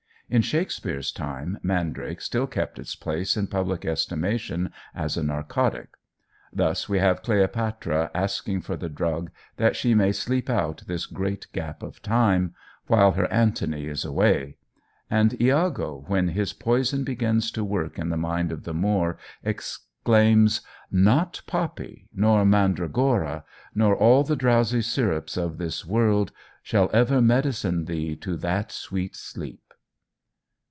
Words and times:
In 0.33 0.41
Shakespeare's 0.41 1.11
time 1.11 1.57
mandrake 1.61 2.21
still 2.21 2.47
kept 2.47 2.79
its 2.79 2.95
place 2.95 3.35
in 3.35 3.47
public 3.47 3.83
estimation 3.83 4.71
as 4.95 5.17
a 5.17 5.23
narcotic. 5.23 5.89
Thus 6.53 6.87
we 6.87 6.99
have 6.99 7.21
Cleopatra 7.21 8.09
asking 8.15 8.61
for 8.61 8.77
the 8.77 8.87
drug, 8.87 9.29
that 9.57 9.75
she 9.75 9.93
may 9.93 10.13
"sleep 10.13 10.49
out 10.49 10.83
this 10.87 11.05
great 11.05 11.47
gap 11.51 11.83
of 11.83 12.01
time" 12.01 12.55
while 12.87 13.11
her 13.11 13.29
Antony 13.29 13.87
is 13.87 14.05
away; 14.05 14.55
and 15.09 15.33
Iago, 15.41 16.05
when 16.07 16.29
his 16.29 16.53
poison 16.53 17.03
begins 17.03 17.51
to 17.51 17.65
work 17.65 17.99
in 17.99 18.07
the 18.07 18.15
mind 18.15 18.53
of 18.53 18.63
the 18.63 18.73
Moor, 18.73 19.17
exclaims 19.43 20.61
"Not 20.89 21.41
poppy, 21.45 22.07
nor 22.15 22.45
mandragora 22.45 23.43
Nor 23.75 23.97
all 23.97 24.23
the 24.23 24.37
drowsy 24.37 24.81
syrups 24.81 25.35
of 25.35 25.57
this 25.57 25.85
world, 25.85 26.31
Shall 26.63 26.89
ever 26.93 27.21
medicine 27.21 27.83
thee 27.83 28.15
to 28.15 28.37
that 28.37 28.71
sweet 28.71 29.17
sleep." 29.17 29.59